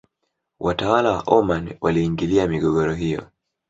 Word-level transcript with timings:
Watawala 0.59 1.11
wa 1.11 1.23
omani 1.27 1.77
waliingilia 1.81 2.47
migogoro 2.47 2.93
hiyo 2.93 3.25